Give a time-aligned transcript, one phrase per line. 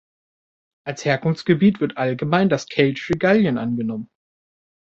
[0.83, 4.09] Als Herkunftsgebiet wird allgemein das keltische Gallien angenommen.